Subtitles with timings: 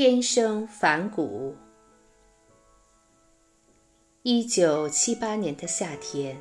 [0.00, 1.56] 天生反骨。
[4.22, 6.40] 一九七八年的夏天，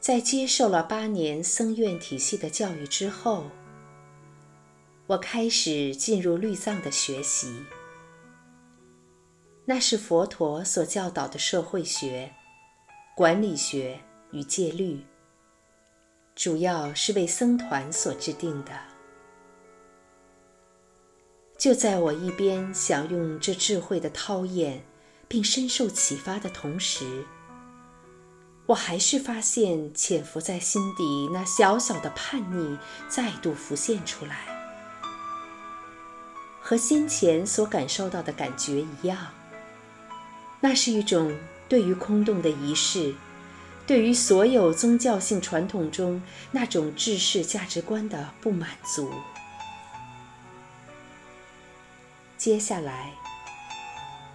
[0.00, 3.44] 在接受了八年僧院体系的教育之后，
[5.06, 7.64] 我开始进入律藏的学习。
[9.64, 12.34] 那是佛陀所教导的社会学、
[13.14, 14.00] 管理学
[14.32, 15.00] 与戒律，
[16.34, 18.95] 主要是为僧团所制定的。
[21.58, 24.84] 就在我一边享用这智慧的涛艳，
[25.26, 27.24] 并深受启发的同时，
[28.66, 32.76] 我还是发现潜伏在心底那小小的叛逆
[33.08, 34.54] 再度浮现出来。
[36.60, 39.28] 和先前所感受到的感觉一样，
[40.60, 41.34] 那是一种
[41.68, 43.14] 对于空洞的仪式，
[43.86, 49.10] 对于所有宗教性传统中那种制式价值观的不满足。
[52.46, 53.10] 接下来，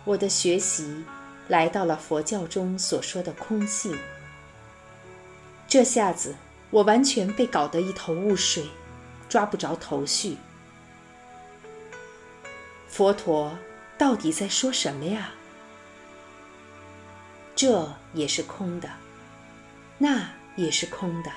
[0.03, 1.05] 我的学习
[1.47, 3.97] 来到了佛教中所说的空性。
[5.66, 6.36] 这下子，
[6.71, 8.66] 我完全被搞得一头雾水，
[9.30, 10.36] 抓不着头绪。
[12.89, 13.58] 佛陀
[13.97, 15.31] 到底在说什么呀？
[17.55, 18.89] 这也是空的，
[19.97, 21.31] 那也是空的，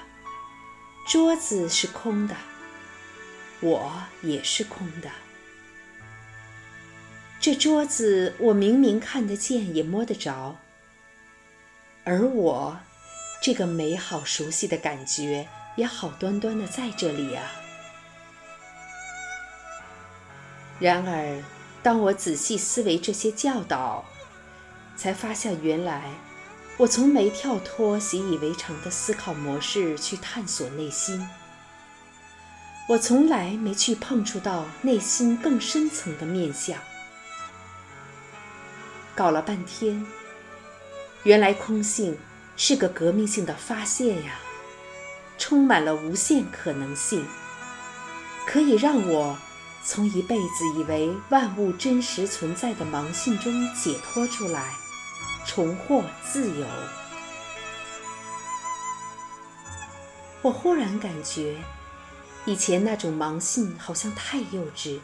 [1.06, 2.34] 桌子是空的，
[3.60, 5.08] 我也是空的。
[7.44, 10.56] 这桌子我明明看得见，也摸得着，
[12.02, 12.78] 而我，
[13.42, 17.44] 这个美好熟悉的感觉也好端端的在这里啊。
[20.78, 21.42] 然而，
[21.82, 24.06] 当我仔细思维这些教导，
[24.96, 26.14] 才发现原来
[26.78, 31.28] 我从没跳脱习以为常的思考模式去探索内心，
[32.88, 36.78] 我从来没去碰触到内心更深层的面相。
[39.14, 40.04] 搞了半天，
[41.22, 42.18] 原来空性
[42.56, 44.34] 是个革命性的发现呀，
[45.38, 47.24] 充满了无限可能性，
[48.46, 49.38] 可以让我
[49.84, 54.74] 从一辈子以为万物真实存在的盲信中解脱出来，
[55.46, 56.66] 重获自由。
[60.42, 61.56] 我忽然感觉，
[62.44, 64.98] 以前那种盲信好像太幼稚，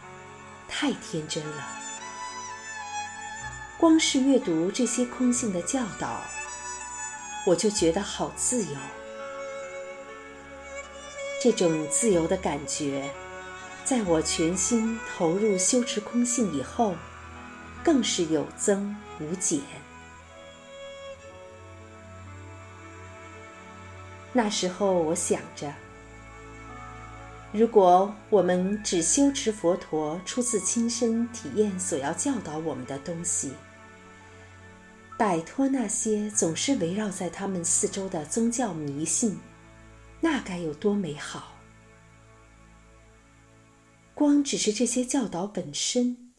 [0.69, 1.65] 太天真了。
[3.81, 6.21] 光是阅读这些空性的教导，
[7.47, 8.77] 我就觉得好自由。
[11.43, 13.11] 这种自由的感觉，
[13.83, 16.95] 在我全心投入修持空性以后，
[17.83, 19.61] 更是有增无减。
[24.35, 25.73] 那时候我想着，
[27.51, 33.55] 如果我们只修持佛陀出自亲身体验所要教导我们的东西，
[35.21, 39.39] 摆脱那些总是围绕在他们四周的宗教迷信，
[40.19, 41.59] 那该有多美好！
[44.15, 46.33] 光只是这些教导本身，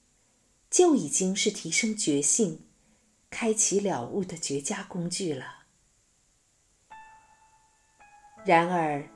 [0.72, 2.62] 就已经是提升觉性、
[3.30, 5.46] 开启了悟的绝佳工具了。
[8.44, 9.08] 然而，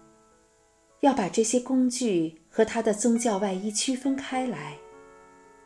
[1.00, 4.78] 要把这些工具和他的宗教外衣区分开来，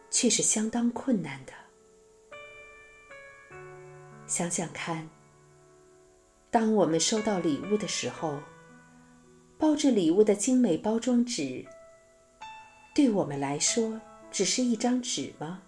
[0.10, 1.59] 却是相当困难的。
[4.30, 5.10] 想想看，
[6.52, 8.38] 当我们收到礼物的时候，
[9.58, 11.66] 包着礼物的精美包装纸，
[12.94, 15.64] 对我们来说只是一张纸吗？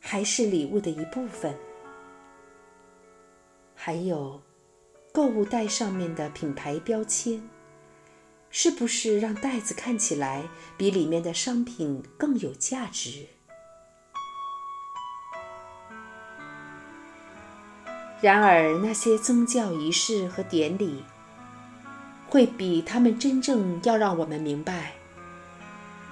[0.00, 1.56] 还是礼物的一部分？
[3.72, 4.42] 还有，
[5.12, 7.40] 购物袋上面的品牌标签，
[8.50, 10.42] 是不是让袋子看起来
[10.76, 13.28] 比里面的商品更有价值？
[18.22, 21.02] 然而，那些宗教仪式和典礼，
[22.28, 24.92] 会比他们真正要让我们明白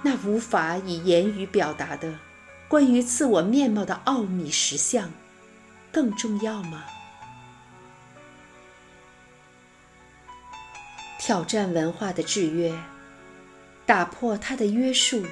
[0.01, 2.19] 那无法以言语表达的
[2.67, 5.09] 关于自我面貌的奥秘实相
[5.89, 6.83] 更重要吗？
[11.17, 12.77] 挑战文化的制约，
[13.85, 15.25] 打破它的约束，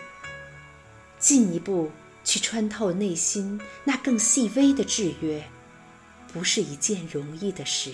[1.17, 1.91] 进一步
[2.23, 5.43] 去穿透内心那更细微的制约。
[6.33, 7.91] 不是一件容易的事，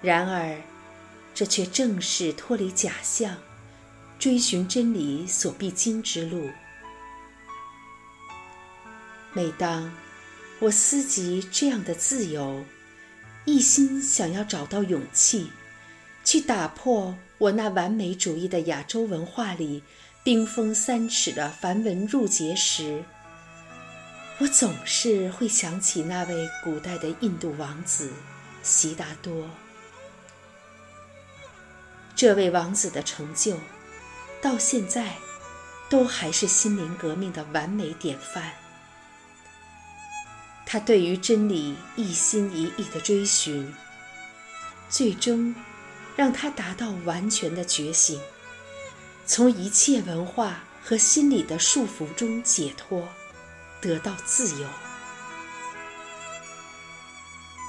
[0.00, 0.56] 然而，
[1.34, 3.36] 这却正是脱离假象、
[4.18, 6.50] 追寻真理所必经之路。
[9.32, 9.92] 每当
[10.60, 12.64] 我思及这样的自由，
[13.44, 15.50] 一心想要找到勇气，
[16.24, 19.82] 去打破我那完美主义的亚洲文化里
[20.22, 23.04] 冰封三尺的梵文入节时，
[24.38, 28.10] 我总是会想起那位古代的印度王子
[28.62, 29.48] 悉达多。
[32.16, 33.56] 这位王子的成就，
[34.42, 35.14] 到现在
[35.88, 38.52] 都还是心灵革命的完美典范。
[40.66, 43.72] 他对于真理一心一意的追寻，
[44.88, 45.54] 最终
[46.16, 48.20] 让他达到完全的觉醒。
[49.26, 53.08] 从一切文化和心理的束缚中解脱，
[53.84, 54.66] 得到自由。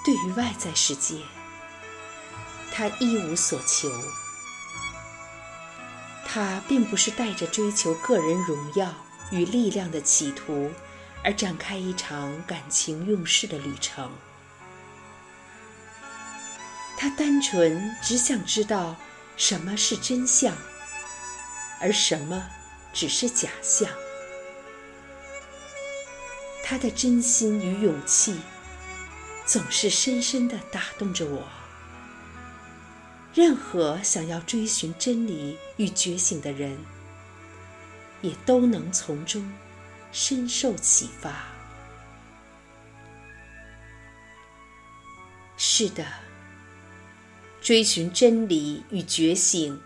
[0.06, 1.17] 对于外在世界，
[2.71, 3.91] 他一无所求。
[6.25, 8.94] 他并不是带着追求个人荣耀
[9.31, 10.71] 与力量的企图
[11.21, 14.09] 而展开一场感情用事的旅程。
[16.97, 18.95] 他单纯只想知道
[19.35, 20.56] 什么是真相。
[21.81, 22.41] 而什么
[22.94, 23.89] 只是假象？
[26.67, 28.35] 他的真心与勇气
[29.45, 31.47] 总是深深的打动着我。
[33.35, 36.75] 任何想要追寻真理与觉醒的人，
[38.21, 39.47] 也都能从中
[40.12, 41.45] 深受启发。
[45.57, 46.03] 是的，
[47.61, 49.79] 追寻真理与觉醒，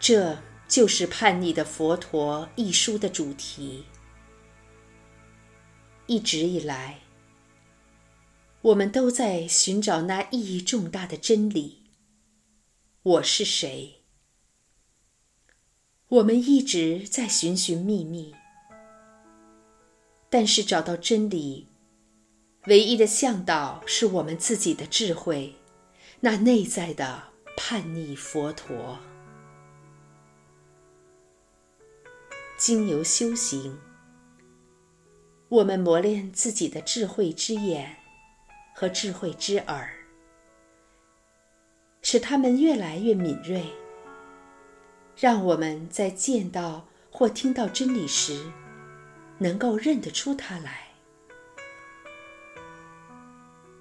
[0.00, 0.36] 这。
[0.70, 3.84] 就是叛逆的佛陀一书的主题。
[6.10, 7.02] 一直以来，
[8.62, 11.84] 我们都在寻找那意义重大的真理。
[13.04, 14.00] 我是谁？
[16.08, 18.34] 我们一直在寻寻觅觅，
[20.28, 21.68] 但是找到真理，
[22.66, 25.54] 唯一的向导是我们自己的智慧，
[26.18, 27.22] 那内在的
[27.56, 28.98] 叛逆佛陀。
[32.58, 33.78] 经由修行，
[35.50, 37.96] 我们磨练自己的智慧之眼
[38.72, 39.90] 和智慧之耳，
[42.02, 43.64] 使他们越来越敏锐，
[45.16, 48.48] 让我们在见到或听到真理时，
[49.38, 50.86] 能够认得出它来。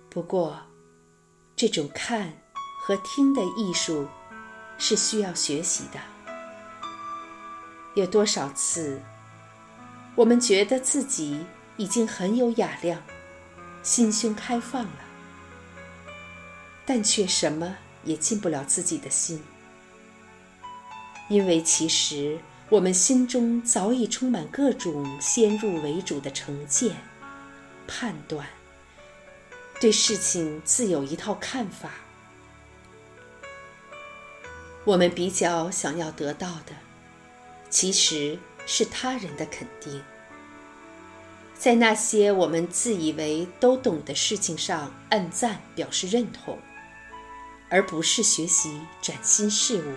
[0.10, 0.60] 不过，
[1.56, 2.34] 这种看
[2.82, 4.08] 和听的艺术
[4.80, 6.00] 是需要学习的。
[7.94, 9.00] 有多少次，
[10.16, 11.46] 我们觉得自己
[11.80, 13.02] 已经很有雅量，
[13.82, 15.00] 心胸开放了，
[16.86, 19.42] 但却什么也进不了自己的心，
[21.30, 22.38] 因为其实
[22.68, 26.98] 我们心中早已充满各种先入为主的成见、
[27.88, 28.46] 判断，
[29.80, 31.92] 对事情自有一套看法。
[34.84, 36.74] 我们比较想要得到的。
[37.70, 40.04] 其实是他人的肯定，
[41.60, 46.58] 在那些我们自以为都懂的事情上按赞表示认同，
[47.70, 49.94] 而不是学习崭新事物。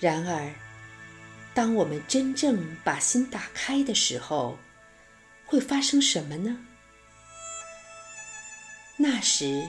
[0.00, 0.52] 然而，
[1.54, 4.58] 当我们真正把心打开的时候，
[5.46, 6.58] 会发生什么呢？
[8.96, 9.64] 那时，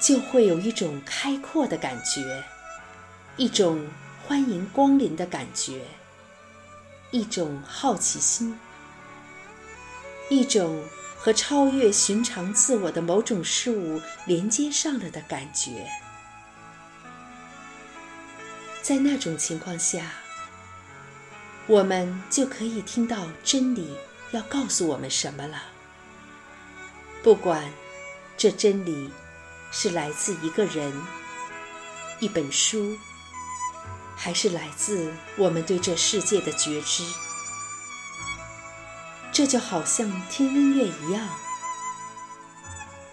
[0.00, 2.42] 就会有一种开阔的感觉。
[3.36, 3.86] 一种
[4.26, 5.82] 欢迎光临的感觉，
[7.10, 8.58] 一种好奇心，
[10.28, 10.82] 一种
[11.16, 15.88] 和超越寻常自我的某种事物连接上了的感觉。
[18.82, 20.12] 在那种情况下，
[21.66, 23.96] 我们就可以听到真理
[24.32, 25.62] 要告诉我们什么了。
[27.22, 27.68] 不管
[28.36, 29.10] 这真理
[29.72, 30.92] 是来自一个人、
[32.20, 32.96] 一本书。
[34.16, 37.04] 还是来自我们对这世界的觉知，
[39.30, 41.28] 这就好像听音乐一样。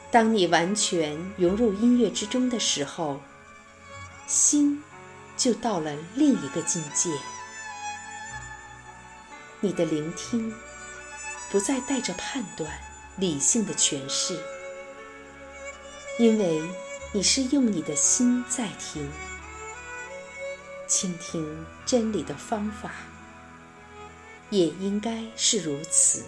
[0.09, 3.21] 当你完全融入音乐之中的时候，
[4.25, 4.81] 心
[5.35, 7.09] 就到了另一个境界。
[9.59, 10.53] 你的聆听
[11.49, 12.69] 不再带着判断、
[13.17, 14.39] 理性的诠释，
[16.19, 16.61] 因为
[17.11, 19.09] 你是用你的心在听。
[20.87, 22.91] 倾听真理的方法，
[24.49, 26.23] 也应该是如此。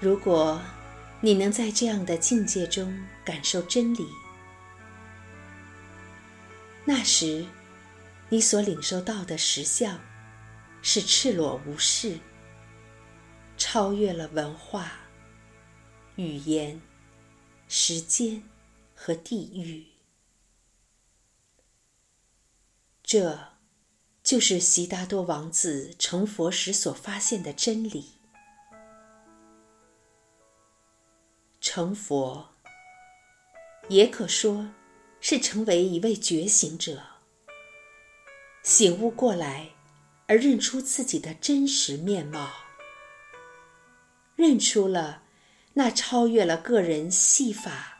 [0.00, 0.60] 如果
[1.20, 4.06] 你能在这样的境界中感受真理，
[6.84, 7.44] 那时
[8.28, 9.98] 你所领受到的实相
[10.80, 12.18] 是赤裸无视，
[13.56, 14.92] 超越了文化、
[16.14, 16.80] 语言、
[17.68, 18.42] 时间。
[19.00, 19.86] 和地狱。
[23.04, 23.52] 这，
[24.24, 28.14] 就是悉达多王子成佛时所发现的真理。
[31.60, 32.48] 成佛，
[33.88, 34.68] 也可说
[35.20, 37.00] 是成为一位觉醒者，
[38.64, 39.70] 醒悟过来，
[40.26, 42.50] 而认出自己的真实面貌，
[44.34, 45.22] 认出了
[45.74, 47.97] 那超越了个人戏法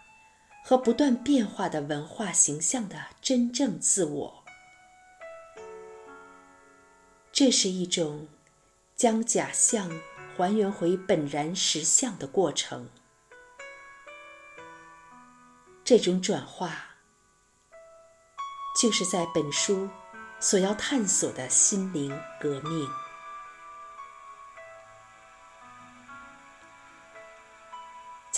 [0.69, 4.45] 和不断变化的文化形象的真正自我。
[7.33, 8.29] 这是一种
[8.95, 9.91] 将假象
[10.37, 12.91] 还原回本然实相的过程。
[15.83, 16.97] 这种转化，
[18.79, 19.89] 就是在本书
[20.39, 22.87] 所要探索的心灵革命。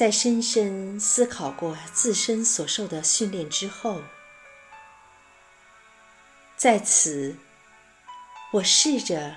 [0.00, 4.00] 在深深思考过自身所受的训练之后，
[6.56, 7.36] 在此。
[8.52, 9.36] 我试着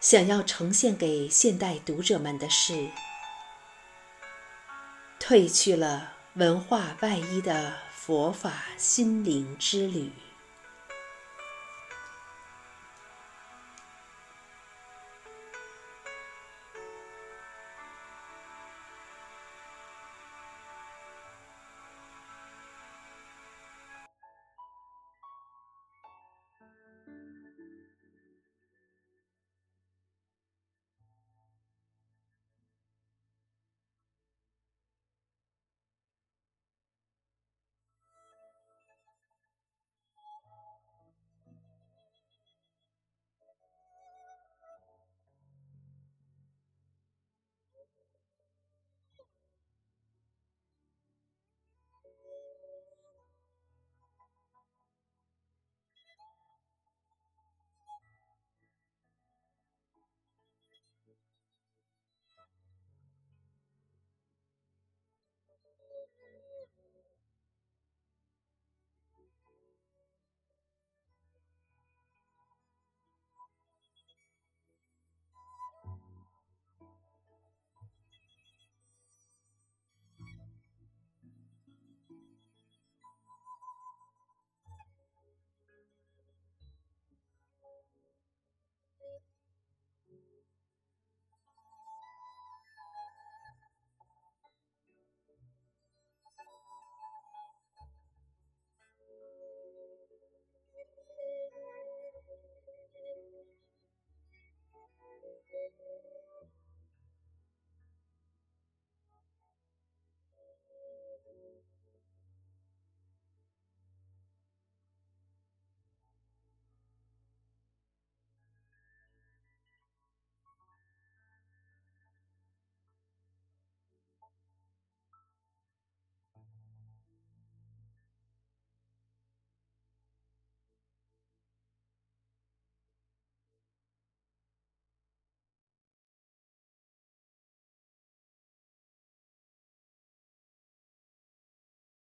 [0.00, 2.88] 想要呈现给现代读者们的是，
[5.20, 10.10] 褪去了文化外衣的佛法心灵之旅。